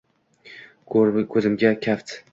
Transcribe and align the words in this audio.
Ko’zimga 0.95 1.73
kaft 1.87 2.15